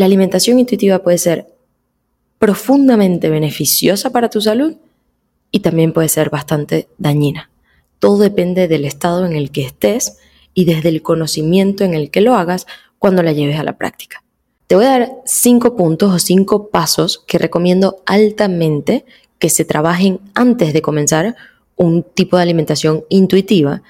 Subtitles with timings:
[0.00, 1.46] La alimentación intuitiva puede ser
[2.38, 4.76] profundamente beneficiosa para tu salud
[5.50, 7.50] y también puede ser bastante dañina.
[7.98, 10.16] Todo depende del estado en el que estés
[10.54, 12.66] y desde el conocimiento en el que lo hagas
[12.98, 14.24] cuando la lleves a la práctica.
[14.68, 19.04] Te voy a dar cinco puntos o cinco pasos que recomiendo altamente
[19.38, 21.36] que se trabajen antes de comenzar
[21.76, 23.82] un tipo de alimentación intuitiva.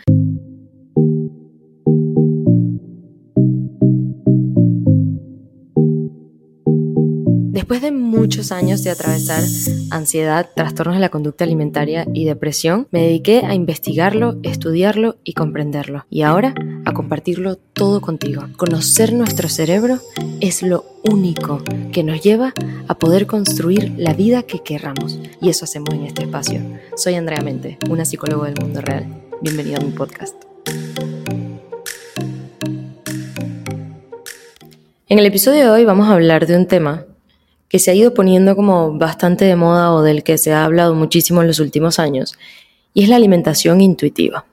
[7.70, 9.44] Después de muchos años de atravesar
[9.92, 16.04] ansiedad, trastornos de la conducta alimentaria y depresión, me dediqué a investigarlo, estudiarlo y comprenderlo.
[16.10, 16.52] Y ahora
[16.84, 18.42] a compartirlo todo contigo.
[18.56, 20.00] Conocer nuestro cerebro
[20.40, 22.54] es lo único que nos lleva
[22.88, 25.20] a poder construir la vida que querramos.
[25.40, 26.60] Y eso hacemos en este espacio.
[26.96, 29.06] Soy Andrea Mente, una psicóloga del mundo real.
[29.42, 30.34] Bienvenido a mi podcast.
[35.08, 37.06] En el episodio de hoy vamos a hablar de un tema
[37.70, 40.94] que se ha ido poniendo como bastante de moda o del que se ha hablado
[40.94, 42.36] muchísimo en los últimos años,
[42.92, 44.44] y es la alimentación intuitiva.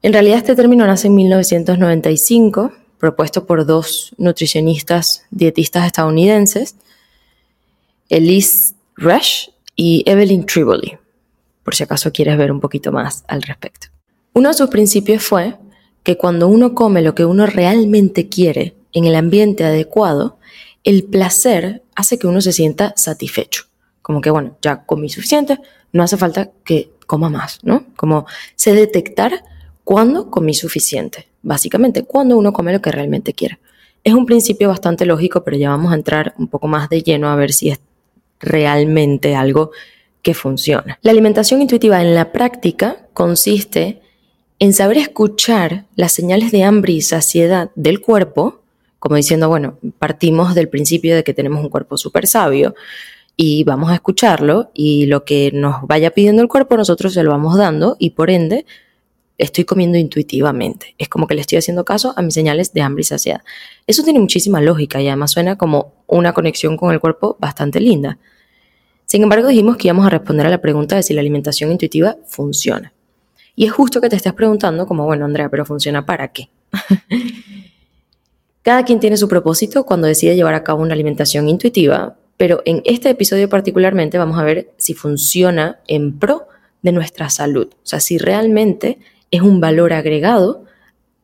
[0.00, 6.76] En realidad este término nace en 1995, propuesto por dos nutricionistas dietistas estadounidenses,
[8.08, 10.96] Elise Rush y Evelyn Triboli,
[11.62, 13.88] por si acaso quieres ver un poquito más al respecto.
[14.32, 15.56] Uno de sus principios fue
[16.02, 20.38] que cuando uno come lo que uno realmente quiere en el ambiente adecuado,
[20.84, 23.64] el placer hace que uno se sienta satisfecho.
[24.00, 25.58] Como que, bueno, ya comí suficiente,
[25.92, 27.86] no hace falta que coma más, ¿no?
[27.96, 28.26] Como
[28.56, 29.44] sé detectar
[29.84, 31.28] cuándo comí suficiente.
[31.42, 33.58] Básicamente, cuando uno come lo que realmente quiere.
[34.04, 37.28] Es un principio bastante lógico, pero ya vamos a entrar un poco más de lleno
[37.28, 37.80] a ver si es
[38.40, 39.70] realmente algo
[40.22, 40.98] que funciona.
[41.02, 44.00] La alimentación intuitiva en la práctica consiste
[44.58, 48.61] en saber escuchar las señales de hambre y saciedad del cuerpo
[49.02, 52.76] como diciendo, bueno, partimos del principio de que tenemos un cuerpo súper sabio
[53.36, 57.32] y vamos a escucharlo y lo que nos vaya pidiendo el cuerpo nosotros se lo
[57.32, 58.64] vamos dando y por ende
[59.38, 60.94] estoy comiendo intuitivamente.
[60.98, 63.40] Es como que le estoy haciendo caso a mis señales de hambre y saciedad.
[63.88, 68.18] Eso tiene muchísima lógica y además suena como una conexión con el cuerpo bastante linda.
[69.06, 72.18] Sin embargo, dijimos que íbamos a responder a la pregunta de si la alimentación intuitiva
[72.28, 72.92] funciona.
[73.56, 76.50] Y es justo que te estés preguntando como, bueno, Andrea, pero ¿funciona para qué?
[78.62, 82.82] Cada quien tiene su propósito cuando decide llevar a cabo una alimentación intuitiva, pero en
[82.84, 86.46] este episodio particularmente vamos a ver si funciona en pro
[86.82, 88.98] de nuestra salud, o sea, si realmente
[89.30, 90.64] es un valor agregado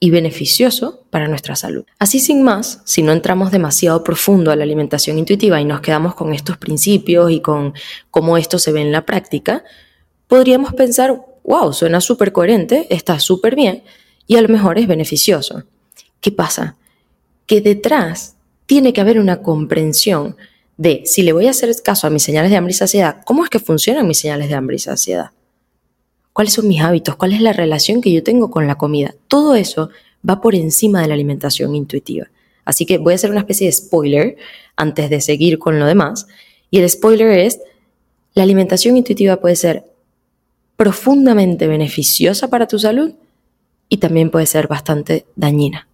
[0.01, 1.85] y beneficioso para nuestra salud.
[1.99, 6.15] Así sin más, si no entramos demasiado profundo a la alimentación intuitiva y nos quedamos
[6.15, 7.75] con estos principios y con
[8.11, 9.65] cómo esto se ve en la práctica,
[10.27, 13.83] podríamos pensar, wow, suena súper coherente, está súper bien
[14.27, 15.65] y a lo mejor es beneficioso.
[16.21, 16.78] ¿Qué pasa?
[17.49, 18.37] Que detrás
[18.67, 20.37] tiene que haber una comprensión
[20.77, 23.43] de si le voy a hacer caso a mis señales de hambre y saciedad, ¿cómo
[23.43, 25.33] es que funcionan mis señales de hambre y saciedad?
[26.35, 27.17] ¿Cuáles son mis hábitos?
[27.17, 29.15] ¿Cuál es la relación que yo tengo con la comida?
[29.27, 29.89] Todo eso
[30.29, 32.29] va por encima de la alimentación intuitiva.
[32.65, 34.37] Así que voy a hacer una especie de spoiler
[34.77, 36.29] antes de seguir con lo demás.
[36.71, 37.59] Y el spoiler es,
[38.35, 39.85] la alimentación intuitiva puede ser
[40.77, 43.15] profundamente beneficiosa para tu salud
[43.89, 45.88] y también puede ser bastante dañina.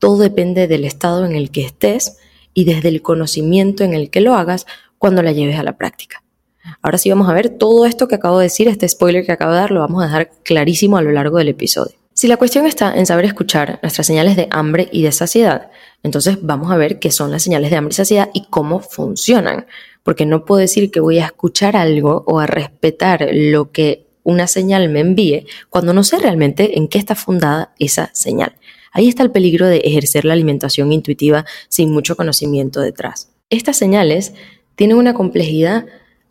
[0.00, 2.18] Todo depende del estado en el que estés
[2.52, 4.66] y desde el conocimiento en el que lo hagas
[4.98, 6.24] cuando la lleves a la práctica.
[6.82, 9.52] Ahora sí vamos a ver todo esto que acabo de decir, este spoiler que acabo
[9.52, 11.94] de dar, lo vamos a dejar clarísimo a lo largo del episodio.
[12.12, 15.70] Si la cuestión está en saber escuchar nuestras señales de hambre y de saciedad,
[16.02, 19.66] entonces vamos a ver qué son las señales de hambre y saciedad y cómo funcionan.
[20.02, 24.46] Porque no puedo decir que voy a escuchar algo o a respetar lo que una
[24.46, 28.54] señal me envíe cuando no sé realmente en qué está fundada esa señal.
[28.92, 33.30] Ahí está el peligro de ejercer la alimentación intuitiva sin mucho conocimiento detrás.
[33.50, 34.32] Estas señales
[34.74, 35.86] tienen una complejidad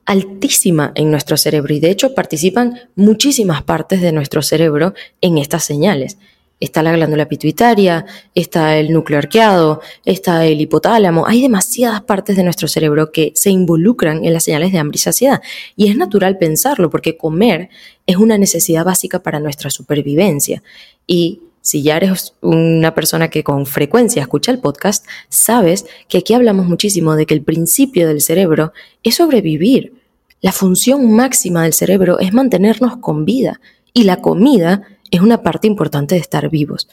[0.05, 5.63] altísima en nuestro cerebro y de hecho participan muchísimas partes de nuestro cerebro en estas
[5.63, 6.17] señales.
[6.59, 8.05] Está la glándula pituitaria,
[8.35, 11.25] está el núcleo arqueado, está el hipotálamo.
[11.25, 14.99] Hay demasiadas partes de nuestro cerebro que se involucran en las señales de hambre y
[14.99, 15.41] saciedad.
[15.77, 17.69] Y es natural pensarlo porque comer
[18.05, 20.61] es una necesidad básica para nuestra supervivencia.
[21.07, 26.33] Y si ya eres una persona que con frecuencia escucha el podcast, sabes que aquí
[26.33, 28.73] hablamos muchísimo de que el principio del cerebro
[29.03, 29.93] es sobrevivir.
[30.41, 33.59] La función máxima del cerebro es mantenernos con vida
[33.93, 36.87] y la comida es una parte importante de estar vivos.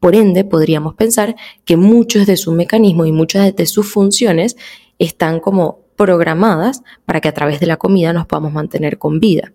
[0.00, 4.56] Por ende, podríamos pensar que muchos de sus mecanismos y muchas de sus funciones
[4.98, 9.52] están como programadas para que a través de la comida nos podamos mantener con vida.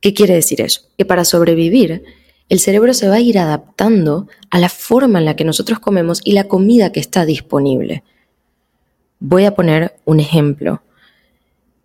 [0.00, 0.82] ¿Qué quiere decir eso?
[0.96, 2.04] Que para sobrevivir
[2.50, 6.20] el cerebro se va a ir adaptando a la forma en la que nosotros comemos
[6.24, 8.02] y la comida que está disponible.
[9.20, 10.82] Voy a poner un ejemplo.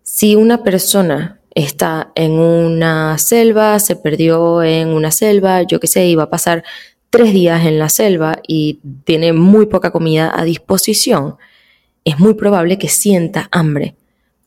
[0.02, 6.06] Si una persona está en una selva, se perdió en una selva, yo qué sé,
[6.06, 6.64] iba a pasar
[7.10, 11.36] tres días en la selva y tiene muy poca comida a disposición,
[12.04, 13.94] es muy probable que sienta hambre.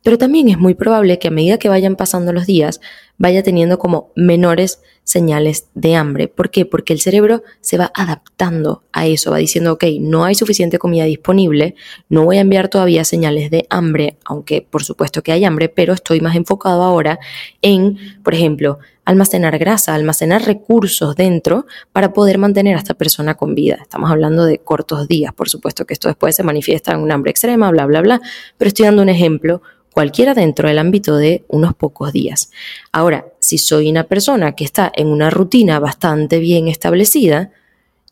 [0.09, 2.81] Pero también es muy probable que a medida que vayan pasando los días
[3.19, 6.27] vaya teniendo como menores señales de hambre.
[6.27, 6.65] ¿Por qué?
[6.65, 11.03] Porque el cerebro se va adaptando a eso, va diciendo, ok, no hay suficiente comida
[11.03, 11.75] disponible,
[12.09, 15.93] no voy a enviar todavía señales de hambre, aunque por supuesto que hay hambre, pero
[15.93, 17.19] estoy más enfocado ahora
[17.61, 23.53] en, por ejemplo, almacenar grasa, almacenar recursos dentro para poder mantener a esta persona con
[23.53, 23.77] vida.
[23.79, 27.29] Estamos hablando de cortos días, por supuesto que esto después se manifiesta en un hambre
[27.29, 28.21] extrema, bla, bla, bla,
[28.57, 29.61] pero estoy dando un ejemplo
[29.93, 32.51] cualquiera dentro del ámbito de unos pocos días.
[32.91, 37.51] Ahora, si soy una persona que está en una rutina bastante bien establecida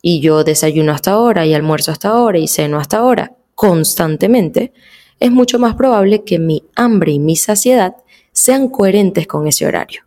[0.02, 4.72] y yo desayuno hasta ahora y almuerzo hasta ahora y ceno hasta ahora constantemente,
[5.20, 7.96] es mucho más probable que mi hambre y mi saciedad
[8.32, 10.02] sean coherentes con ese horario.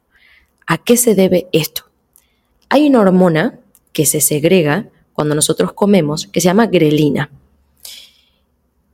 [0.67, 1.83] ¿A qué se debe esto?
[2.69, 3.59] Hay una hormona
[3.91, 7.29] que se segrega cuando nosotros comemos que se llama grelina.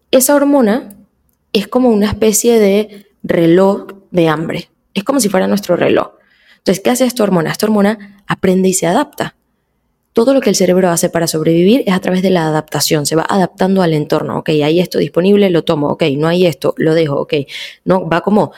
[0.09, 0.96] Esa hormona
[1.53, 4.69] es como una especie de reloj de hambre.
[4.93, 6.11] Es como si fuera nuestro reloj.
[6.57, 7.51] Entonces, ¿qué hace esta hormona?
[7.51, 9.35] Esta hormona aprende y se adapta.
[10.13, 13.15] Todo lo que el cerebro hace para sobrevivir es a través de la adaptación, se
[13.15, 14.39] va adaptando al entorno.
[14.39, 15.89] Ok, hay esto disponible, lo tomo.
[15.89, 17.21] Ok, no hay esto, lo dejo.
[17.21, 17.33] Ok,
[17.85, 18.51] no, va como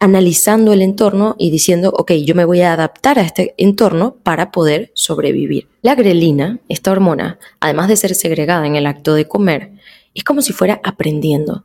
[0.00, 4.50] analizando el entorno y diciendo, ok, yo me voy a adaptar a este entorno para
[4.50, 5.68] poder sobrevivir.
[5.82, 9.72] La grelina, esta hormona, además de ser segregada en el acto de comer,
[10.14, 11.64] es como si fuera aprendiendo,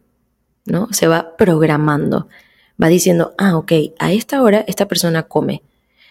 [0.70, 0.88] ¿no?
[0.92, 2.28] Se va programando,
[2.82, 5.64] va diciendo, ah, ok, a esta hora esta persona come.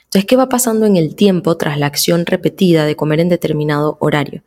[0.04, 3.98] Entonces, ¿qué va pasando en el tiempo tras la acción repetida de comer en determinado
[4.00, 4.42] horario?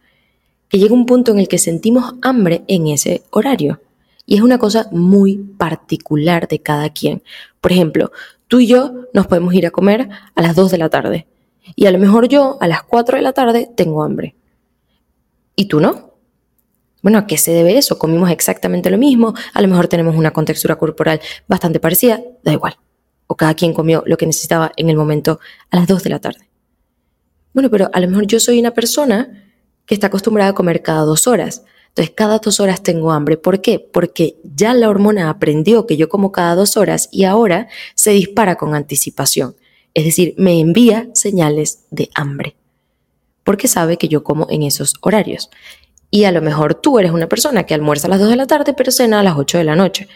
[0.70, 3.80] Que llega un punto en el que sentimos hambre en ese horario.
[4.26, 7.22] Y es una cosa muy particular de cada quien.
[7.60, 8.12] Por ejemplo,
[8.48, 11.28] tú y yo nos podemos ir a comer a las 2 de la tarde.
[11.76, 14.36] Y a lo mejor yo a las 4 de la tarde tengo hambre.
[15.56, 16.11] ¿Y tú no?
[17.02, 17.98] Bueno, ¿a qué se debe eso?
[17.98, 22.78] Comimos exactamente lo mismo, a lo mejor tenemos una contextura corporal bastante parecida, da igual.
[23.28, 25.40] O cada quien comió lo que necesitaba en el momento
[25.70, 26.50] a las 2 de la tarde.
[27.54, 29.42] Bueno, pero a lo mejor yo soy una persona
[29.86, 31.64] que está acostumbrada a comer cada dos horas.
[31.90, 33.36] Entonces, cada dos horas tengo hambre.
[33.36, 33.80] ¿Por qué?
[33.80, 38.56] Porque ya la hormona aprendió que yo como cada dos horas y ahora se dispara
[38.56, 39.56] con anticipación.
[39.94, 42.56] Es decir, me envía señales de hambre.
[43.44, 45.50] Porque sabe que yo como en esos horarios.
[46.12, 48.46] Y a lo mejor tú eres una persona que almuerza a las 2 de la
[48.46, 50.08] tarde, pero cena a las 8 de la noche.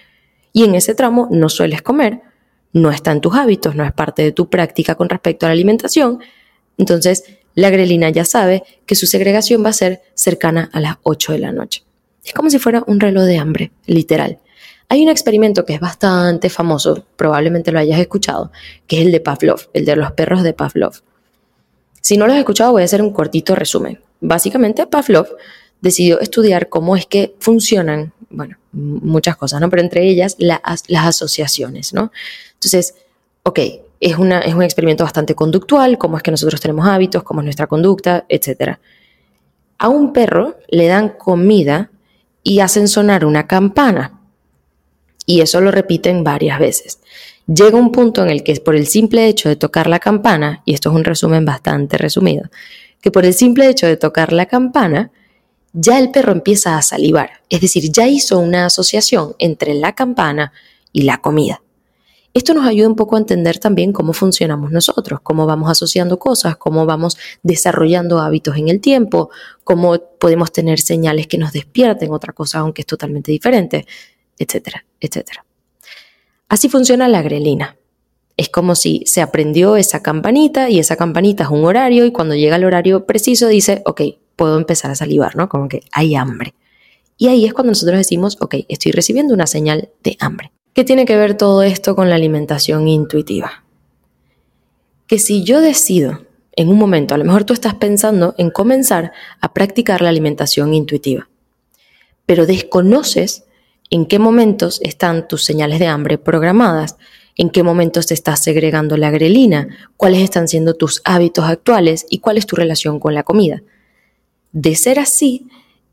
[0.52, 2.22] Y en ese tramo no sueles comer,
[2.74, 5.54] no está en tus hábitos, no es parte de tu práctica con respecto a la
[5.54, 6.20] alimentación.
[6.78, 7.24] Entonces,
[7.56, 11.40] la grelina ya sabe que su segregación va a ser cercana a las 8 de
[11.40, 11.84] la noche.
[12.24, 14.40] Es como si fuera un reloj de hambre, literal.
[14.90, 18.52] Hay un experimento que es bastante famoso, probablemente lo hayas escuchado,
[18.88, 21.02] que es el de Pavlov, el de los perros de Pavlov.
[22.02, 24.00] Si no lo has escuchado, voy a hacer un cortito resumen.
[24.20, 25.28] Básicamente, Pavlov
[25.82, 29.70] decidió estudiar cómo es que funcionan, bueno, muchas cosas, ¿no?
[29.70, 32.12] Pero entre ellas las asociaciones, ¿no?
[32.54, 32.96] Entonces,
[33.44, 33.60] ok,
[34.00, 37.46] es, una, es un experimento bastante conductual, cómo es que nosotros tenemos hábitos, cómo es
[37.46, 38.78] nuestra conducta, etc.
[39.78, 41.92] A un perro le dan comida
[42.44, 44.20] y hacen sonar una campana.
[45.26, 47.00] Y eso lo repiten varias veces.
[47.48, 50.74] Llega un punto en el que por el simple hecho de tocar la campana, y
[50.74, 52.50] esto es un resumen bastante resumido,
[53.02, 55.12] que por el simple hecho de tocar la campana,
[55.76, 57.42] ya el perro empieza a salivar.
[57.50, 60.54] Es decir, ya hizo una asociación entre la campana
[60.94, 61.62] y la comida.
[62.34, 66.58] Esto nos ayuda un poco a entender también cómo funcionamos nosotros, cómo vamos asociando cosas,
[66.58, 69.30] cómo vamos desarrollando hábitos en el tiempo,
[69.64, 73.86] cómo podemos tener señales que nos despierten otra cosa aunque es totalmente diferente,
[74.38, 75.46] etcétera, etcétera.
[76.50, 77.78] Así funciona la grelina.
[78.38, 82.36] Es como si se aprendió esa campanita y esa campanita es un horario y cuando
[82.36, 84.02] llega el horario preciso dice, ok,
[84.36, 85.50] puedo empezar a salivar, ¿no?
[85.50, 86.54] Como que hay hambre.
[87.18, 90.52] Y ahí es cuando nosotros decimos, ok, estoy recibiendo una señal de hambre.
[90.74, 93.64] ¿Qué tiene que ver todo esto con la alimentación intuitiva?
[95.08, 96.26] Que si yo decido
[96.56, 100.74] en un momento, a lo mejor tú estás pensando en comenzar a practicar la alimentación
[100.74, 101.30] intuitiva,
[102.26, 103.46] pero desconoces
[103.90, 106.98] en qué momentos están tus señales de hambre programadas,
[107.38, 112.20] en qué momentos te estás segregando la grelina, cuáles están siendo tus hábitos actuales y
[112.20, 113.62] cuál es tu relación con la comida.
[114.56, 115.48] De ser así,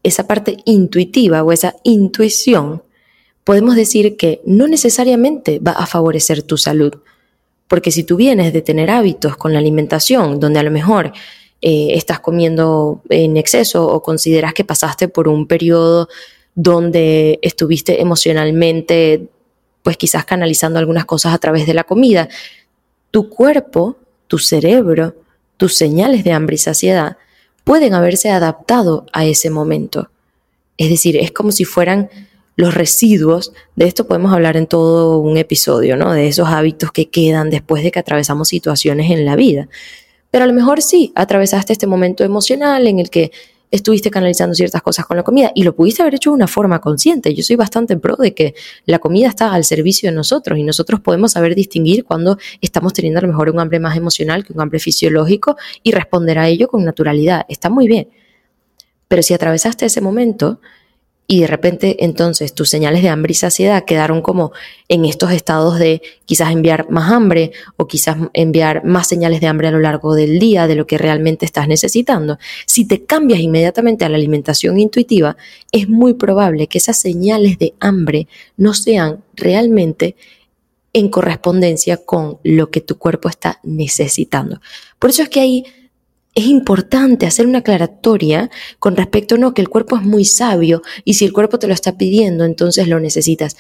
[0.05, 2.85] esa parte intuitiva o esa intuición
[3.43, 6.93] podemos decir que no necesariamente va a favorecer tu salud.
[7.67, 11.13] Porque si tú vienes de tener hábitos con la alimentación, donde a lo mejor
[11.61, 16.09] eh, estás comiendo en exceso o consideras que pasaste por un periodo
[16.55, 19.27] donde estuviste emocionalmente,
[19.83, 22.29] pues quizás canalizando algunas cosas a través de la comida.
[23.11, 23.97] Tu cuerpo,
[24.29, 25.17] tu cerebro,
[25.57, 27.17] tus señales de hambre y saciedad
[27.65, 30.11] pueden haberse adaptado a ese momento.
[30.77, 32.11] Es decir, es como si fueran
[32.57, 36.13] los residuos, de esto podemos hablar en todo un episodio, ¿no?
[36.13, 39.69] De esos hábitos que quedan después de que atravesamos situaciones en la vida.
[40.31, 43.33] Pero a lo mejor sí, atravesaste este momento emocional en el que
[43.73, 46.81] estuviste canalizando ciertas cosas con la comida y lo pudiste haber hecho de una forma
[46.81, 47.35] consciente.
[47.35, 51.01] Yo soy bastante pro de que la comida está al servicio de nosotros y nosotros
[51.01, 54.61] podemos saber distinguir cuando estamos teniendo a lo mejor un hambre más emocional que un
[54.61, 57.47] hambre fisiológico y responder a ello con naturalidad.
[57.49, 58.09] Está muy bien.
[59.09, 60.61] Pero si atravesaste ese momento
[61.27, 64.53] y de repente entonces tus señales de hambre y saciedad quedaron como
[64.89, 69.69] en estos estados de quizás enviar más hambre o quizás enviar más señales de hambre
[69.69, 72.39] a lo largo del día de lo que realmente estás necesitando.
[72.67, 75.37] Si te cambias inmediatamente a la alimentación intuitiva,
[75.71, 80.17] es muy probable que esas señales de hambre no sean realmente
[80.93, 84.61] en correspondencia con lo que tu cuerpo está necesitando.
[84.99, 85.65] Por eso es que hay
[86.35, 90.83] es importante hacer una aclaratoria con respecto a no, que el cuerpo es muy sabio
[91.05, 93.57] y si el cuerpo te lo está pidiendo, entonces lo necesitas.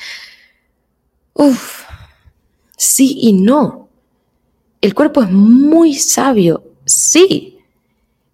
[1.34, 1.82] Uf,
[2.76, 3.88] sí y no.
[4.80, 7.58] El cuerpo es muy sabio, sí,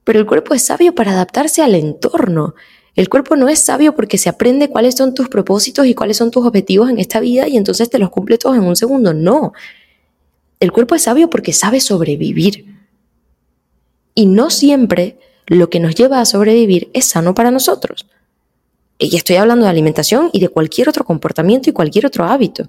[0.04, 2.54] pero el cuerpo es sabio para adaptarse al entorno.
[2.94, 6.30] El cuerpo no es sabio porque se aprende cuáles son tus propósitos y cuáles son
[6.30, 9.14] tus objetivos en esta vida y entonces te los cumple todos en un segundo.
[9.14, 9.52] No.
[10.58, 12.67] El cuerpo es sabio porque sabe sobrevivir.
[14.18, 18.08] Y no siempre lo que nos lleva a sobrevivir es sano para nosotros.
[18.98, 22.68] Y estoy hablando de alimentación y de cualquier otro comportamiento y cualquier otro hábito.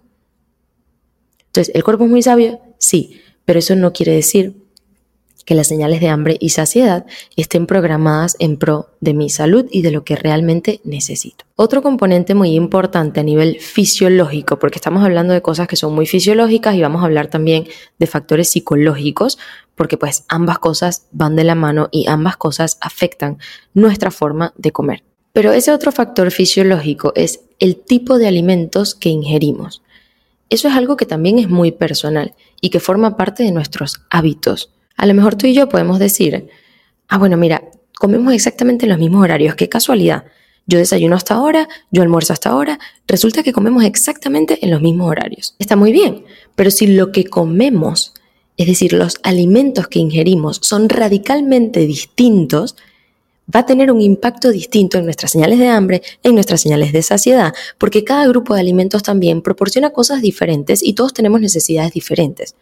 [1.48, 2.62] Entonces, ¿el cuerpo es muy sabio?
[2.78, 4.59] Sí, pero eso no quiere decir
[5.50, 9.82] que las señales de hambre y saciedad estén programadas en pro de mi salud y
[9.82, 11.44] de lo que realmente necesito.
[11.56, 16.06] Otro componente muy importante a nivel fisiológico, porque estamos hablando de cosas que son muy
[16.06, 19.40] fisiológicas y vamos a hablar también de factores psicológicos,
[19.74, 23.40] porque pues ambas cosas van de la mano y ambas cosas afectan
[23.74, 25.04] nuestra forma de comer.
[25.34, 29.82] Pero ese otro factor fisiológico es el tipo de alimentos que ingerimos.
[30.52, 34.76] Eso es algo que también es muy personal y que forma parte de nuestros hábitos.
[35.00, 36.50] A lo mejor tú y yo podemos decir,
[37.08, 37.64] ah, bueno, mira,
[37.98, 40.26] comemos exactamente en los mismos horarios, qué casualidad.
[40.68, 45.10] Yo desayuno hasta ahora, yo almuerzo hasta ahora, resulta que comemos exactamente en los mismos
[45.10, 45.56] horarios.
[45.58, 46.26] Está muy bien,
[46.56, 48.14] pero si lo que comemos,
[48.58, 52.76] es decir, los alimentos que ingerimos son radicalmente distintos,
[53.56, 57.04] va a tener un impacto distinto en nuestras señales de hambre, en nuestras señales de
[57.04, 62.54] saciedad, porque cada grupo de alimentos también proporciona cosas diferentes y todos tenemos necesidades diferentes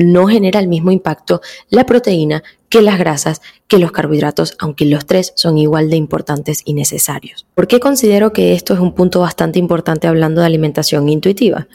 [0.00, 5.04] no genera el mismo impacto la proteína que las grasas, que los carbohidratos, aunque los
[5.04, 7.46] tres son igual de importantes y necesarios.
[7.54, 11.66] ¿Por qué considero que esto es un punto bastante importante hablando de alimentación intuitiva?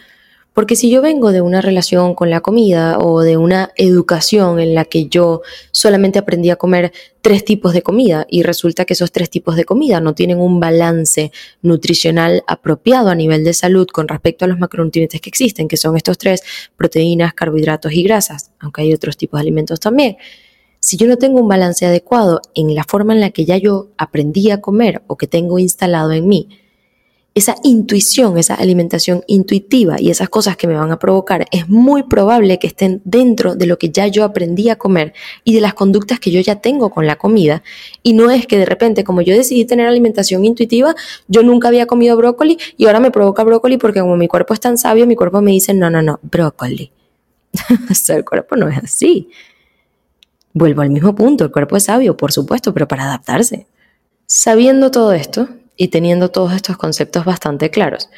[0.55, 4.74] Porque si yo vengo de una relación con la comida o de una educación en
[4.74, 9.12] la que yo solamente aprendí a comer tres tipos de comida y resulta que esos
[9.12, 14.07] tres tipos de comida no tienen un balance nutricional apropiado a nivel de salud con
[14.07, 16.41] respecto a los macronutrientes que existen, que son estos tres,
[16.77, 20.15] proteínas, carbohidratos y grasas, aunque hay otros tipos de alimentos también.
[20.79, 23.89] Si yo no tengo un balance adecuado en la forma en la que ya yo
[23.97, 26.47] aprendí a comer o que tengo instalado en mí,
[27.36, 32.04] esa intuición, esa alimentación intuitiva y esas cosas que me van a provocar, es muy
[32.04, 35.13] probable que estén dentro de lo que ya yo aprendí a comer
[35.44, 37.62] y de las conductas que yo ya tengo con la comida.
[38.04, 40.96] Y no es que de repente, como yo decidí tener alimentación intuitiva,
[41.27, 44.62] yo nunca había comido brócoli y ahora me provoca brócoli porque como mi cuerpo es
[44.62, 46.94] tan sabio, mi cuerpo me dice, no, no, no, brócoli.
[48.08, 49.30] el cuerpo no es así.
[50.54, 53.68] Vuelvo al mismo punto, el cuerpo es sabio, por supuesto, pero para adaptarse.
[54.25, 58.10] Sabiendo todo esto, y teniendo todos estos conceptos bastante claros,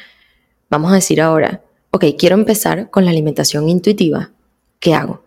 [0.70, 4.30] vamos a decir ahora, ok, quiero empezar con la alimentación intuitiva.
[4.80, 5.22] ¿Qué hago?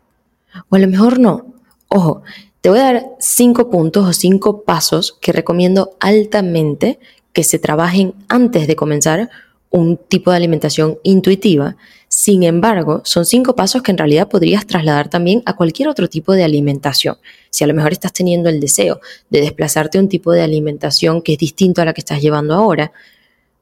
[0.70, 1.54] O a lo mejor no.
[1.88, 2.24] Ojo,
[2.62, 7.00] te voy a dar cinco puntos o cinco pasos que recomiendo altamente
[7.34, 9.30] que se trabajen antes de comenzar
[9.70, 11.78] un tipo de alimentación intuitiva.
[12.14, 16.34] Sin embargo, son cinco pasos que en realidad podrías trasladar también a cualquier otro tipo
[16.34, 17.16] de alimentación.
[17.50, 19.00] Si a lo mejor estás teniendo el deseo
[19.30, 22.54] de desplazarte a un tipo de alimentación que es distinto a la que estás llevando
[22.54, 22.92] ahora,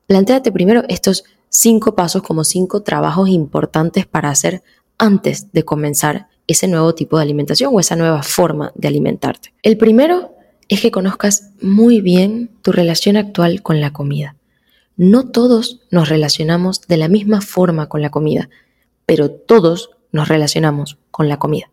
[0.07, 4.63] planteate primero estos cinco pasos como cinco trabajos importantes para hacer
[4.97, 9.53] antes de comenzar ese nuevo tipo de alimentación o esa nueva forma de alimentarte.
[9.61, 10.33] El primero
[10.69, 14.38] es que conozcas muy bien tu relación actual con la comida.
[14.99, 18.49] No todos nos relacionamos de la misma forma con la comida,
[19.05, 21.71] pero todos nos relacionamos con la comida.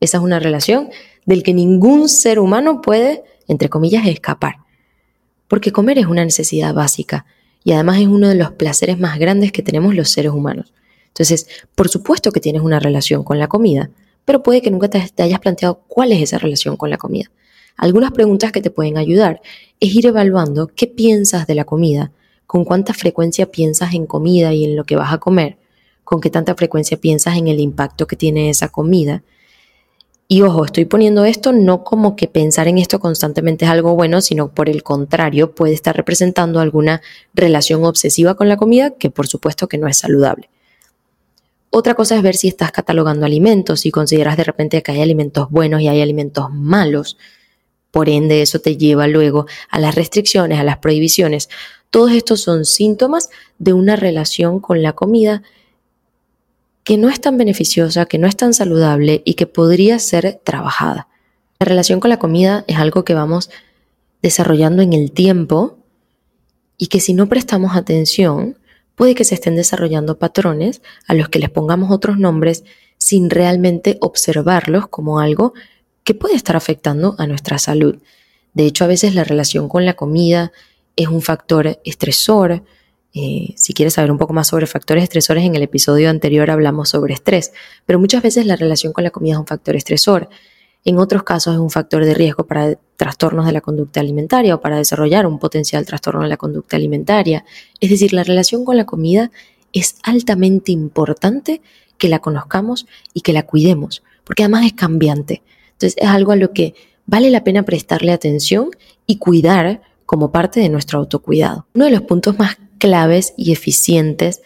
[0.00, 0.90] Esa es una relación
[1.24, 4.56] del que ningún ser humano puede, entre comillas, escapar.
[5.48, 7.24] porque comer es una necesidad básica
[7.64, 10.74] y además es uno de los placeres más grandes que tenemos los seres humanos.
[11.06, 13.88] Entonces, por supuesto que tienes una relación con la comida,
[14.26, 17.30] pero puede que nunca te, hayas planteado cuál es esa relación con la comida.
[17.78, 19.40] Algunas preguntas que te pueden ayudar
[19.80, 22.12] es ir evaluando qué piensas de la comida,
[22.48, 25.58] con cuánta frecuencia piensas en comida y en lo que vas a comer,
[26.02, 29.22] con qué tanta frecuencia piensas en el impacto que tiene esa comida.
[30.28, 34.22] Y ojo, estoy poniendo esto no como que pensar en esto constantemente es algo bueno,
[34.22, 37.02] sino por el contrario, puede estar representando alguna
[37.34, 40.48] relación obsesiva con la comida que por supuesto que no es saludable.
[41.68, 45.50] Otra cosa es ver si estás catalogando alimentos, y consideras de repente que hay alimentos
[45.50, 47.18] buenos y hay alimentos malos.
[47.90, 51.50] Por ende, eso te lleva luego a las restricciones, a las prohibiciones.
[51.90, 55.42] Todos estos son síntomas de una relación con la comida
[56.84, 61.08] que no es tan beneficiosa, que no es tan saludable y que podría ser trabajada.
[61.60, 63.50] La relación con la comida es algo que vamos
[64.22, 65.78] desarrollando en el tiempo
[66.76, 68.58] y que si no prestamos atención,
[68.94, 72.64] puede que se estén desarrollando patrones a los que les pongamos otros nombres
[72.96, 75.54] sin realmente observarlos como algo
[76.04, 77.98] que puede estar afectando a nuestra salud.
[78.54, 80.52] De hecho, a veces la relación con la comida
[80.98, 82.64] es un factor estresor,
[83.14, 86.88] eh, si quieres saber un poco más sobre factores estresores, en el episodio anterior hablamos
[86.88, 87.52] sobre estrés,
[87.86, 90.28] pero muchas veces la relación con la comida es un factor estresor.
[90.84, 94.60] En otros casos es un factor de riesgo para trastornos de la conducta alimentaria o
[94.60, 97.44] para desarrollar un potencial trastorno de la conducta alimentaria.
[97.78, 99.30] Es decir, la relación con la comida
[99.72, 101.62] es altamente importante
[101.96, 105.42] que la conozcamos y que la cuidemos, porque además es cambiante.
[105.72, 106.74] Entonces es algo a lo que
[107.06, 108.70] vale la pena prestarle atención
[109.06, 111.66] y cuidar como parte de nuestro autocuidado.
[111.74, 114.40] Uno de los puntos más claves y eficientes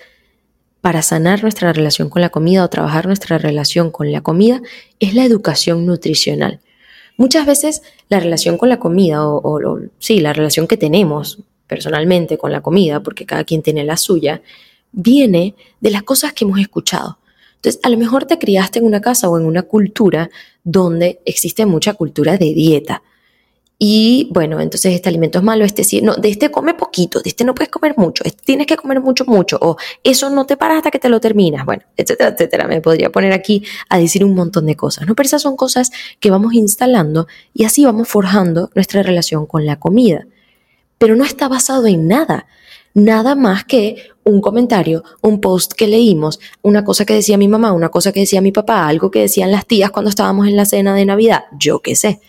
[0.81, 4.61] para sanar nuestra relación con la comida o trabajar nuestra relación con la comida
[4.99, 6.59] es la educación nutricional.
[7.17, 11.39] Muchas veces la relación con la comida, o, sí, la relación que tenemos
[11.69, 14.43] personalmente con la comida, porque cada quien tiene la suya,
[14.91, 17.19] viene de las cosas que hemos escuchado.
[17.55, 20.29] Entonces, a lo mejor te criaste en una casa o en una cultura
[20.65, 23.05] donde existe mucha cultura de dieta,
[23.85, 27.31] y bueno, entonces este alimento es malo, este sí, no, de este come poquito, de
[27.31, 30.57] este no puedes comer mucho, este tienes que comer mucho, mucho, o eso no te
[30.57, 32.69] paras hasta que te lo terminas, bueno, etcétera, etcétera.
[32.69, 35.17] Me podría poner aquí a decir un montón de cosas, ¿no?
[35.17, 35.91] Pero esas son cosas
[36.21, 40.29] que vamos instalando y así vamos forjando nuestra relación con la comida.
[40.99, 42.47] Pero no está basado en nada,
[42.95, 47.73] nada más que un comentario, un post que leímos, una cosa que decía mi mamá,
[47.73, 50.67] una cosa que decía mi papá, algo que decían las tías cuando estábamos en la
[50.67, 52.21] cena de Navidad, yo qué sé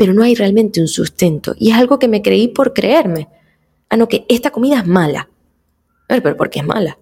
[0.00, 1.54] pero no hay realmente un sustento.
[1.58, 3.28] Y es algo que me creí por creerme.
[3.90, 5.28] Ah, no, que esta comida es mala.
[6.08, 6.98] A pero ¿por qué es mala?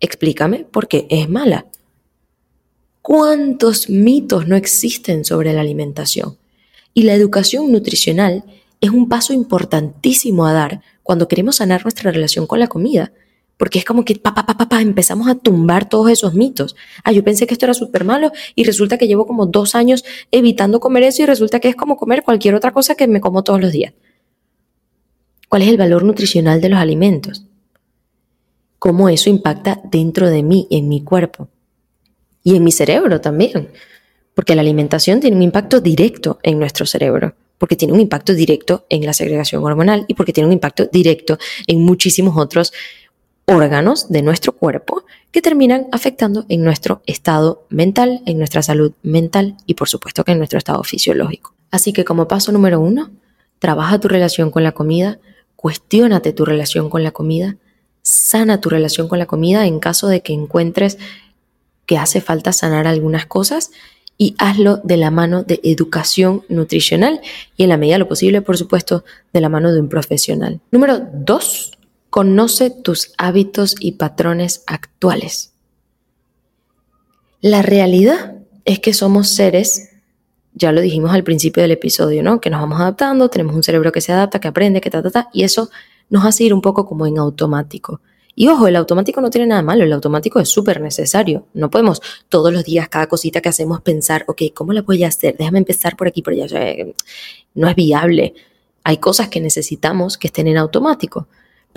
[0.00, 1.66] Explícame por qué es mala.
[3.02, 6.38] ¿Cuántos mitos no existen sobre la alimentación?
[6.94, 8.42] Y la educación nutricional
[8.80, 13.12] es un paso importantísimo a dar cuando queremos sanar nuestra relación con la comida
[13.58, 16.76] porque es como que pa, pa, pa, pa, empezamos a tumbar todos esos mitos.
[17.04, 20.04] Ah, yo pensé que esto era súper malo y resulta que llevo como dos años
[20.30, 23.42] evitando comer eso y resulta que es como comer cualquier otra cosa que me como
[23.42, 23.92] todos los días.
[25.48, 27.44] ¿Cuál es el valor nutricional de los alimentos?
[28.78, 31.48] ¿Cómo eso impacta dentro de mí, en mi cuerpo?
[32.44, 33.70] Y en mi cerebro también.
[34.34, 38.86] Porque la alimentación tiene un impacto directo en nuestro cerebro porque tiene un impacto directo
[38.88, 42.72] en la segregación hormonal y porque tiene un impacto directo en muchísimos otros
[43.48, 49.56] órganos de nuestro cuerpo que terminan afectando en nuestro estado mental, en nuestra salud mental
[49.66, 51.54] y por supuesto que en nuestro estado fisiológico.
[51.70, 53.10] Así que como paso número uno,
[53.58, 55.18] trabaja tu relación con la comida,
[55.56, 57.56] cuestiónate tu relación con la comida,
[58.02, 60.98] sana tu relación con la comida en caso de que encuentres
[61.86, 63.70] que hace falta sanar algunas cosas
[64.18, 67.20] y hazlo de la mano de educación nutricional
[67.56, 70.60] y en la medida de lo posible, por supuesto, de la mano de un profesional.
[70.70, 71.77] Número dos,
[72.10, 75.52] Conoce tus hábitos y patrones actuales.
[77.40, 79.90] La realidad es que somos seres,
[80.54, 82.40] ya lo dijimos al principio del episodio, ¿no?
[82.40, 85.10] Que nos vamos adaptando, tenemos un cerebro que se adapta, que aprende, que ta, ta,
[85.10, 85.70] ta, y eso
[86.10, 88.00] nos hace ir un poco como en automático.
[88.34, 91.46] Y ojo, el automático no tiene nada malo, el automático es súper necesario.
[91.54, 95.08] No podemos todos los días, cada cosita que hacemos, pensar, ok, ¿cómo la voy a
[95.08, 95.36] hacer?
[95.36, 96.46] Déjame empezar por aquí, por allá.
[97.54, 98.34] no es viable.
[98.84, 101.26] Hay cosas que necesitamos que estén en automático.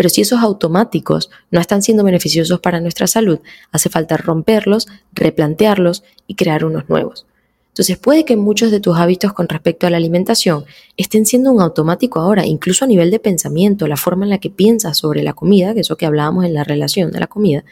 [0.02, 3.38] Pero si esos automáticos no están siendo beneficiosos para nuestra salud,
[3.72, 7.28] hace falta romperlos, replantearlos y crear unos nuevos.
[7.68, 10.66] Entonces puede que muchos de tus hábitos con respecto a la alimentación
[10.98, 14.50] estén siendo un automático ahora, incluso a nivel de pensamiento, la forma en la que
[14.50, 17.64] piensas sobre la comida, que eso que hablábamos en la relación de la comida,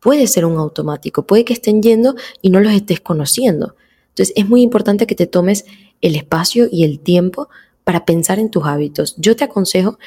[0.00, 3.76] puede ser un automático, puede que estén yendo y no los estés conociendo.
[4.12, 5.66] Entonces es muy importante que te tomes
[6.00, 7.50] el espacio y el tiempo
[7.84, 9.14] para pensar en tus hábitos.
[9.18, 9.98] Yo te aconsejo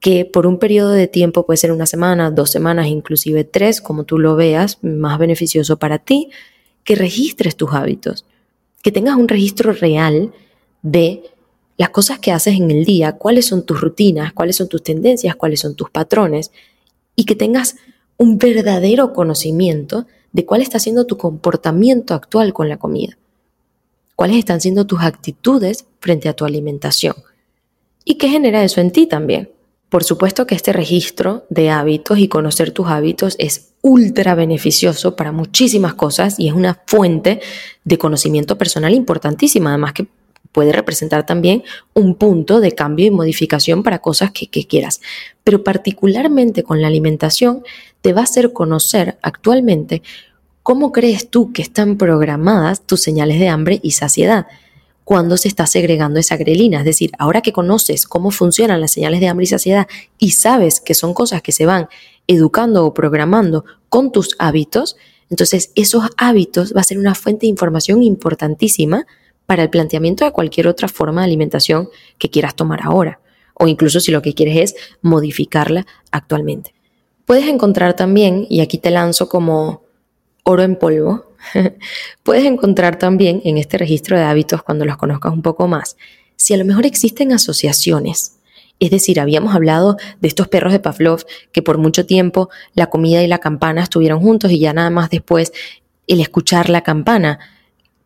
[0.00, 4.04] que por un periodo de tiempo, puede ser una semana, dos semanas, inclusive tres, como
[4.04, 6.30] tú lo veas, más beneficioso para ti,
[6.84, 8.24] que registres tus hábitos,
[8.82, 10.32] que tengas un registro real
[10.82, 11.22] de
[11.76, 15.36] las cosas que haces en el día, cuáles son tus rutinas, cuáles son tus tendencias,
[15.36, 16.50] cuáles son tus patrones,
[17.14, 17.76] y que tengas
[18.16, 23.18] un verdadero conocimiento de cuál está siendo tu comportamiento actual con la comida,
[24.16, 27.14] cuáles están siendo tus actitudes frente a tu alimentación
[28.04, 29.50] y qué genera eso en ti también.
[29.90, 35.32] Por supuesto que este registro de hábitos y conocer tus hábitos es ultra beneficioso para
[35.32, 37.40] muchísimas cosas y es una fuente
[37.84, 40.06] de conocimiento personal importantísima, además que
[40.52, 45.00] puede representar también un punto de cambio y modificación para cosas que, quieras.
[45.42, 47.64] Pero particularmente con la alimentación,
[48.00, 50.02] te va a hacer conocer actualmente
[50.62, 54.46] cómo crees tú que están programadas tus señales de hambre y saciedad
[55.10, 56.78] cuando se está segregando esa grelina.
[56.78, 60.80] Es decir, ahora que conoces cómo funcionan las señales de hambre y saciedad y sabes
[60.80, 61.88] que son cosas que se van
[62.28, 64.96] educando o programando con tus hábitos,
[65.28, 69.04] entonces esos hábitos va a ser una fuente de información importantísima
[69.46, 73.18] para el planteamiento de cualquier otra forma de alimentación que quieras tomar ahora,
[73.54, 76.72] o incluso si lo que quieres es modificarla actualmente.
[77.24, 79.82] Puedes encontrar también, y aquí te lanzo como
[80.44, 81.29] oro en polvo,
[82.22, 85.96] Puedes encontrar también en este registro de hábitos, cuando los conozcas un poco más,
[86.36, 88.36] si a lo mejor existen asociaciones.
[88.78, 93.22] Es decir, habíamos hablado de estos perros de Pavlov que por mucho tiempo la comida
[93.22, 95.52] y la campana estuvieron juntos y ya nada más después
[96.06, 97.38] el escuchar la campana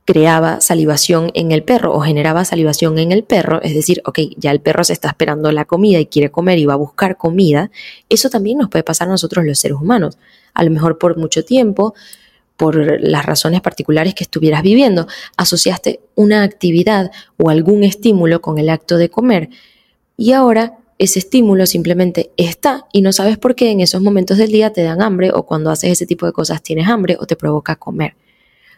[0.05, 4.51] creaba salivación en el perro o generaba salivación en el perro, es decir, ok, ya
[4.51, 7.71] el perro se está esperando la comida y quiere comer y va a buscar comida,
[8.11, 10.19] eso también nos puede pasar a nosotros los seres humanos.
[10.53, 11.95] A lo mejor por mucho tiempo
[12.57, 15.07] por las razones particulares que estuvieras viviendo.
[15.37, 19.51] Asociaste una actividad o algún estímulo con el acto de comer
[20.17, 24.53] y ahora ese estímulo simplemente está y no sabes por qué en esos momentos del
[24.53, 27.37] día te dan hambre o cuando haces ese tipo de cosas tienes hambre o te
[27.37, 28.15] provoca comer.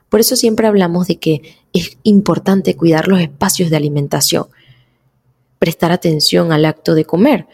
[0.08, 4.46] Por eso siempre hablamos de que es importante cuidar los espacios de alimentación,
[5.58, 7.46] prestar atención al acto de comer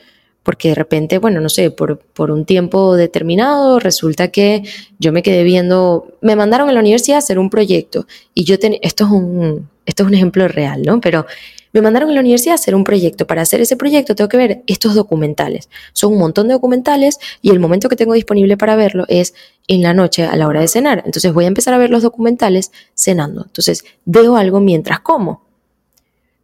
[0.42, 4.62] porque de repente, bueno, no sé, por, por, un tiempo determinado resulta que
[4.98, 8.58] yo me quedé viendo, me mandaron a la universidad a hacer un proyecto y yo,
[8.58, 11.00] ten, esto, es un, esto es un ejemplo real, ¿no?
[11.00, 11.26] Pero
[11.72, 13.26] me mandaron a la universidad a hacer un proyecto.
[13.26, 15.68] Para hacer ese proyecto tengo que ver estos documentales.
[15.92, 19.34] Son un montón de documentales y el momento que tengo disponible para verlo es
[19.68, 21.02] en la noche a la hora de cenar.
[21.06, 23.44] Entonces voy a empezar a ver los documentales cenando.
[23.46, 25.51] Entonces veo algo mientras como.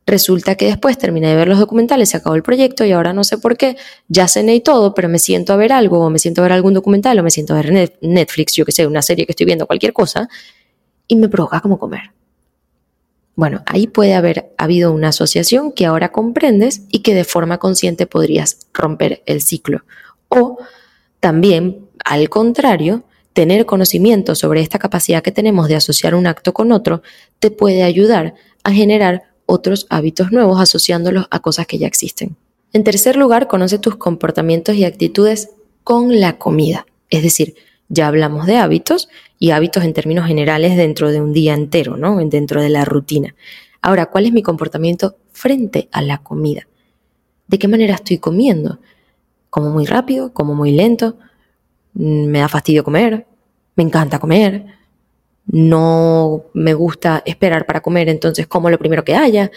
[0.09, 3.25] Resulta que después terminé de ver los documentales, se acabó el proyecto y ahora no
[3.25, 3.77] sé por qué,
[4.09, 6.53] ya cené y todo, pero me siento a ver algo, o me siento a ver
[6.53, 9.44] algún documental, o me siento a ver Netflix, yo que sé, una serie que estoy
[9.44, 10.27] viendo, cualquier cosa,
[11.07, 12.12] y me provoca como comer.
[13.35, 18.07] Bueno, ahí puede haber habido una asociación que ahora comprendes y que de forma consciente
[18.07, 19.85] podrías romper el ciclo.
[20.29, 20.57] O
[21.21, 26.73] también, al contrario, tener conocimiento sobre esta capacidad que tenemos de asociar un acto con
[26.73, 27.03] otro
[27.40, 28.33] te puede ayudar
[28.64, 32.37] a generar otros hábitos nuevos asociándolos a cosas que ya existen.
[32.74, 35.50] En tercer lugar, conoce tus comportamientos y actitudes
[35.84, 36.87] con la comida.
[37.08, 37.54] Es decir,
[37.88, 39.08] ya hablamos de hábitos
[39.38, 42.18] y hábitos en términos generales dentro de un día entero, ¿no?
[42.28, 43.34] Dentro de la rutina.
[43.80, 46.68] Ahora, ¿cuál es mi comportamiento frente a la comida?
[47.46, 48.80] ¿De qué manera estoy comiendo?
[49.48, 50.34] ¿Como muy rápido?
[50.34, 51.16] ¿Como muy lento?
[51.94, 53.26] ¿Me da fastidio comer?
[53.76, 54.77] ¿Me encanta comer?
[55.48, 59.50] No me gusta esperar para comer, entonces como lo primero que haya.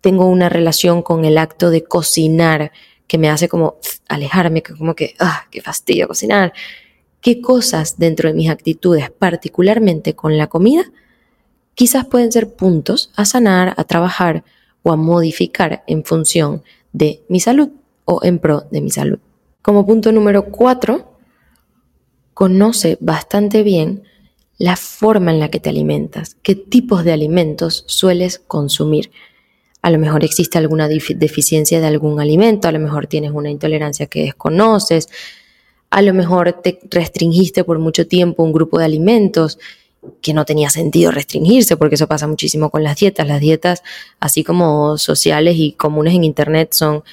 [0.00, 2.72] Tengo una relación con el acto de cocinar
[3.06, 6.52] que me hace como alejarme, como que, ah, qué fastidio cocinar.
[7.20, 10.84] ¿Qué cosas dentro de mis actitudes, particularmente con la comida,
[11.74, 14.44] quizás pueden ser puntos a sanar, a trabajar
[14.82, 17.70] o a modificar en función de mi salud
[18.04, 19.18] o en pro de mi salud?
[19.62, 21.14] Como punto número cuatro,
[22.34, 24.04] conoce bastante bien
[24.58, 29.10] la forma en la que te alimentas, qué tipos de alimentos sueles consumir.
[29.82, 34.06] A lo mejor existe alguna deficiencia de algún alimento, a lo mejor tienes una intolerancia
[34.06, 35.08] que desconoces,
[35.90, 39.58] a lo mejor te restringiste por mucho tiempo un grupo de alimentos
[40.20, 43.26] que no tenía sentido restringirse, porque eso pasa muchísimo con las dietas.
[43.26, 43.82] Las dietas,
[44.20, 47.04] así como sociales y comunes en Internet, son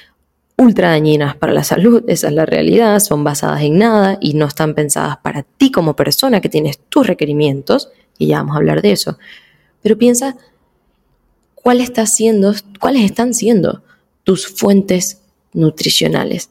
[0.56, 4.46] ultra dañinas para la salud, esa es la realidad, son basadas en nada y no
[4.46, 8.80] están pensadas para ti como persona que tienes tus requerimientos, y ya vamos a hablar
[8.80, 9.18] de eso.
[9.82, 10.36] Pero piensa
[11.54, 13.82] cuál está siendo, cuáles están siendo
[14.24, 15.20] tus fuentes
[15.52, 16.50] nutricionales,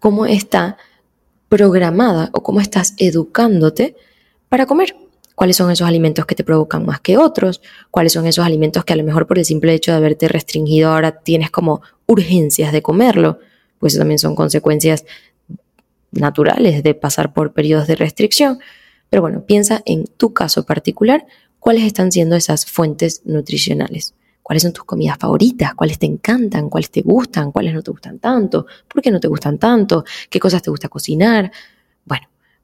[0.00, 0.76] cómo está
[1.48, 3.96] programada o cómo estás educándote
[4.48, 4.96] para comer
[5.40, 8.92] cuáles son esos alimentos que te provocan más que otros, cuáles son esos alimentos que
[8.92, 12.82] a lo mejor por el simple hecho de haberte restringido ahora tienes como urgencias de
[12.82, 13.38] comerlo,
[13.78, 15.06] pues también son consecuencias
[16.10, 18.58] naturales de pasar por periodos de restricción.
[19.08, 21.24] Pero bueno, piensa en tu caso particular,
[21.58, 24.12] cuáles están siendo esas fuentes nutricionales.
[24.42, 25.72] ¿Cuáles son tus comidas favoritas?
[25.74, 26.68] ¿Cuáles te encantan?
[26.68, 27.50] ¿Cuáles te gustan?
[27.50, 28.66] ¿Cuáles no te gustan tanto?
[28.86, 30.04] ¿Por qué no te gustan tanto?
[30.28, 31.50] ¿Qué cosas te gusta cocinar?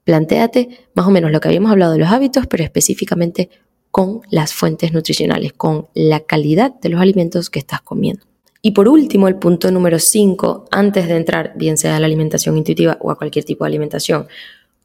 [0.07, 3.51] Plantéate más o menos lo que habíamos hablado de los hábitos, pero específicamente
[3.91, 8.25] con las fuentes nutricionales, con la calidad de los alimentos que estás comiendo.
[8.63, 12.57] Y por último, el punto número 5, antes de entrar, bien sea a la alimentación
[12.57, 14.29] intuitiva o a cualquier tipo de alimentación,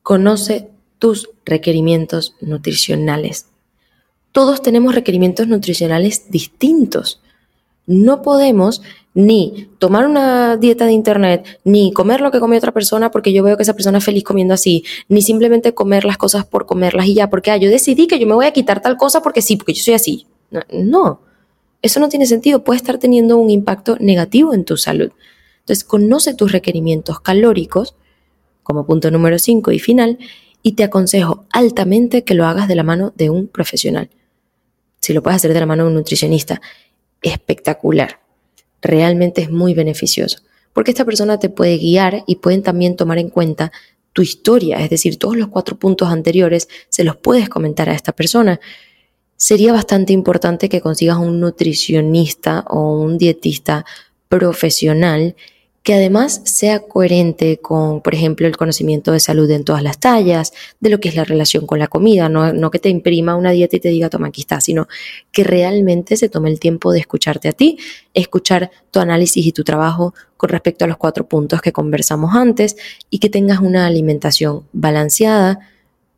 [0.01, 3.45] conoce tus requerimientos nutricionales.
[4.31, 7.21] Todos tenemos requerimientos nutricionales distintos.
[7.91, 8.81] No podemos
[9.13, 13.43] ni tomar una dieta de internet, ni comer lo que come otra persona porque yo
[13.43, 17.07] veo que esa persona es feliz comiendo así, ni simplemente comer las cosas por comerlas
[17.07, 19.41] y ya, porque ah, yo decidí que yo me voy a quitar tal cosa porque
[19.41, 20.27] sí, porque yo soy así.
[20.71, 21.21] No,
[21.81, 25.11] eso no tiene sentido, puede estar teniendo un impacto negativo en tu salud.
[25.59, 27.95] Entonces, conoce tus requerimientos calóricos
[28.63, 30.17] como punto número 5 y final
[30.63, 34.09] y te aconsejo altamente que lo hagas de la mano de un profesional.
[34.99, 36.61] Si lo puedes hacer de la mano de un nutricionista,
[37.21, 38.19] espectacular
[38.81, 40.39] realmente es muy beneficioso,
[40.73, 43.71] porque esta persona te puede guiar y pueden también tomar en cuenta
[44.13, 48.11] tu historia, es decir, todos los cuatro puntos anteriores se los puedes comentar a esta
[48.11, 48.59] persona.
[49.37, 53.85] Sería bastante importante que consigas un nutricionista o un dietista
[54.27, 55.35] profesional
[55.83, 60.53] que además sea coherente con, por ejemplo, el conocimiento de salud en todas las tallas,
[60.79, 63.77] de lo que es la relación con la comida, no, que te imprima una dieta
[63.77, 64.87] y te diga, toma, aquí está, sino
[65.31, 67.79] que realmente se tome el tiempo de escucharte a ti,
[68.13, 72.75] escuchar tu análisis y tu trabajo con respecto a los cuatro puntos que conversamos antes
[73.09, 75.59] y que tengas una alimentación balanceada,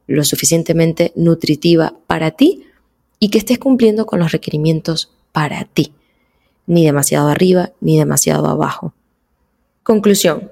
[0.07, 2.65] lo suficientemente nutritiva para ti
[3.17, 5.93] y que estés cumpliendo con los requerimientos para ti,
[6.67, 8.93] ni demasiado arriba ni demasiado abajo.
[9.83, 10.49] Conclusión.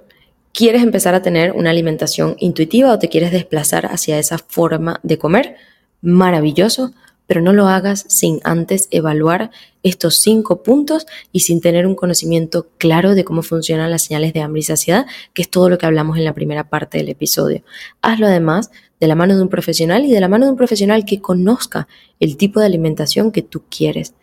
[0.53, 5.17] ¿Quieres empezar a tener una alimentación intuitiva o te quieres desplazar hacia esa forma de
[5.17, 5.55] comer?
[6.01, 6.91] Maravilloso,
[7.27, 9.51] pero no lo hagas sin antes evaluar
[9.83, 14.41] estos cinco puntos y sin tener un conocimiento claro de cómo funcionan las señales de
[14.41, 17.63] hambre y saciedad, que es todo lo que hablamos en la primera parte del episodio.
[18.01, 21.05] Hazlo además de la mano de un profesional y de la mano de un profesional
[21.05, 21.87] que conozca
[22.19, 24.13] el tipo de alimentación que tú quieres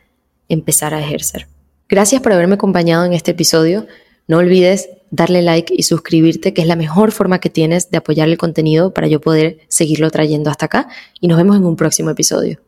[0.51, 1.49] empezar a ejercer.
[1.89, 3.87] Gracias por haberme acompañado en este episodio.
[4.27, 8.29] No olvides darle like y suscribirte, que es la mejor forma que tienes de apoyar
[8.29, 10.89] el contenido para yo poder seguirlo trayendo hasta acá.
[11.21, 12.61] Y nos vemos en un próximo episodio.